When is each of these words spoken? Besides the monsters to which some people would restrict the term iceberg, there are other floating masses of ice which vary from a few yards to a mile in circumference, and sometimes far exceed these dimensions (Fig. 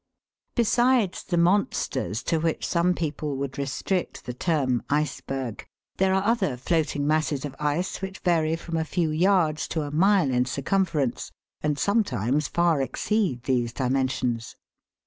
Besides 0.55 1.23
the 1.23 1.37
monsters 1.37 2.23
to 2.23 2.39
which 2.39 2.65
some 2.67 2.95
people 2.95 3.37
would 3.37 3.59
restrict 3.59 4.25
the 4.25 4.33
term 4.33 4.81
iceberg, 4.89 5.67
there 5.97 6.11
are 6.15 6.23
other 6.23 6.57
floating 6.57 7.05
masses 7.05 7.45
of 7.45 7.55
ice 7.59 8.01
which 8.01 8.17
vary 8.17 8.55
from 8.55 8.77
a 8.77 8.83
few 8.83 9.11
yards 9.11 9.67
to 9.67 9.83
a 9.83 9.91
mile 9.91 10.31
in 10.33 10.45
circumference, 10.45 11.31
and 11.61 11.77
sometimes 11.77 12.47
far 12.47 12.81
exceed 12.81 13.43
these 13.43 13.73
dimensions 13.73 14.53
(Fig. 14.53 14.57